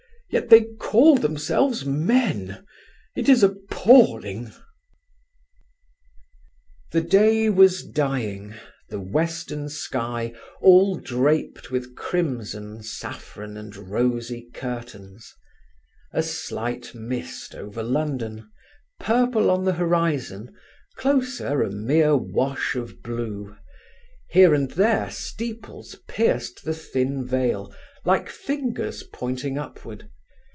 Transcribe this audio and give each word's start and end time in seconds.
Yet 0.33 0.47
they 0.47 0.61
call 0.79 1.17
themselves 1.17 1.85
men. 1.85 2.65
It 3.17 3.27
is 3.27 3.43
appalling." 3.43 4.53
The 6.93 7.01
day 7.01 7.49
was 7.49 7.83
dying, 7.83 8.53
the 8.87 9.01
western 9.01 9.67
sky 9.67 10.33
all 10.61 10.95
draped 10.95 11.69
with 11.69 11.95
crimson, 11.97 12.81
saffron 12.81 13.57
and 13.57 13.75
rosy 13.75 14.47
curtains: 14.53 15.35
a 16.13 16.23
slight 16.23 16.95
mist 16.95 17.53
over 17.53 17.83
London, 17.83 18.49
purple 19.01 19.49
on 19.51 19.65
the 19.65 19.73
horizon, 19.73 20.55
closer, 20.95 21.61
a 21.61 21.69
mere 21.69 22.15
wash 22.15 22.73
of 22.75 23.03
blue; 23.03 23.57
here 24.29 24.53
and 24.53 24.71
there 24.71 25.09
steeples 25.11 25.97
pierced 26.07 26.63
the 26.63 26.73
thin 26.73 27.27
veil 27.27 27.75
like 28.05 28.29
fingers 28.29 29.03
pointing 29.11 29.57
upward. 29.57 30.09